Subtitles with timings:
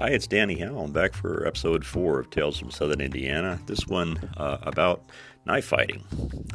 [0.00, 0.84] Hi, it's Danny Howell.
[0.84, 3.60] I'm back for episode four of Tales from Southern Indiana.
[3.66, 5.02] This one uh, about
[5.44, 6.06] knife fighting.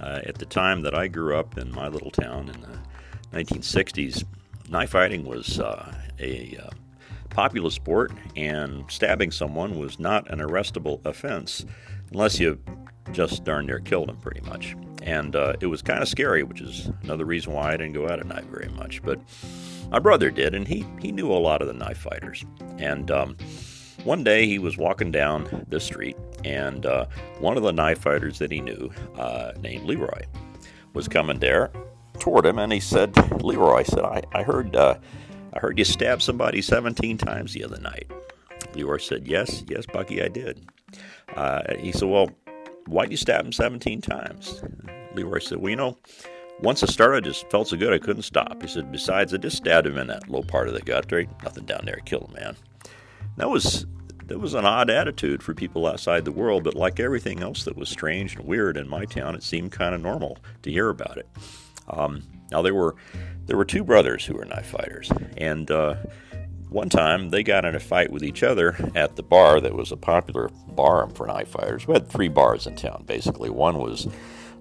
[0.02, 2.80] Uh, at the time that I grew up in my little town in the
[3.38, 4.24] 1960s,
[4.68, 6.72] knife fighting was uh, a uh,
[7.30, 11.68] popular sport, and stabbing someone was not an arrestable offense
[12.12, 12.60] unless you
[13.12, 14.76] just darn near killed him, pretty much.
[15.04, 18.10] And uh, it was kind of scary, which is another reason why I didn't go
[18.10, 19.04] out at night very much.
[19.04, 19.20] But
[19.90, 22.44] my brother did, and he, he knew a lot of the knife fighters.
[22.78, 23.38] And um,
[24.04, 27.06] one day he was walking down the street, and uh,
[27.40, 30.24] one of the knife fighters that he knew, uh, named Leroy,
[30.94, 31.72] was coming there
[32.20, 34.98] toward him, and he said, "Leroy," said, "I, I heard uh,
[35.54, 38.10] I heard you stab somebody 17 times the other night."
[38.74, 40.70] Leroy said, "Yes, yes, Bucky, I did."
[41.36, 42.30] Uh, he said, "Well,
[42.88, 44.64] why'd you stab him 17 times?"
[45.14, 45.98] Leroy said, "Well, you know."
[46.62, 48.62] Once I started, I just felt so good I couldn't stop.
[48.62, 51.10] He said, besides, I just stabbed him in that low part of the gut.
[51.10, 52.00] There ain't nothing down there.
[52.06, 52.56] Kill a man.
[53.38, 53.86] That was
[54.28, 57.78] that was an odd attitude for people outside the world, but like everything else that
[57.78, 61.18] was strange and weird in my town, it seemed kind of normal to hear about
[61.18, 61.28] it.
[61.90, 62.96] Um, now there were
[63.46, 65.96] there were two brothers who were knife fighters, and uh,
[66.70, 69.92] one time they got in a fight with each other at the bar that was
[69.92, 71.88] a popular bar for knife fighters.
[71.88, 73.50] We had three bars in town basically.
[73.50, 74.08] One was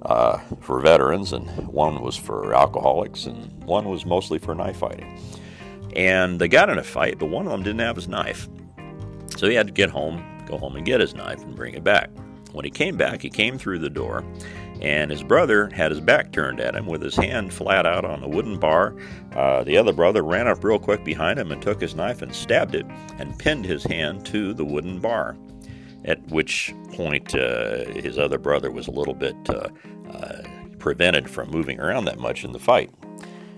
[0.02, 5.18] uh, for veterans, and one was for alcoholics, and one was mostly for knife fighting.
[5.96, 8.48] And they got in a fight, but one of them didn't have his knife.
[9.36, 11.84] So he had to get home, go home and get his knife and bring it
[11.84, 12.10] back.
[12.52, 14.24] When he came back, he came through the door,
[14.80, 18.20] and his brother had his back turned at him with his hand flat out on
[18.20, 18.94] the wooden bar.
[19.34, 22.34] Uh, the other brother ran up real quick behind him and took his knife and
[22.34, 22.86] stabbed it
[23.18, 25.36] and pinned his hand to the wooden bar.
[26.04, 29.68] At which point, uh, his other brother was a little bit uh,
[30.10, 30.42] uh,
[30.78, 32.90] prevented from moving around that much in the fight.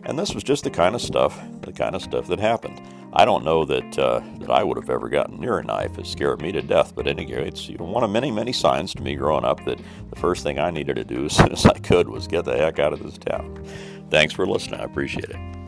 [0.05, 2.80] And this was just the kind of stuff, the kind of stuff that happened.
[3.12, 5.98] I don't know that uh, that I would have ever gotten near a knife.
[5.98, 6.94] It scared me to death.
[6.94, 9.81] But anyway, it's you know, one of many, many signs to me growing up that
[10.10, 12.56] the first thing I needed to do as soon as I could was get the
[12.56, 13.65] heck out of this town.
[14.10, 14.81] Thanks for listening.
[14.81, 15.66] I appreciate it.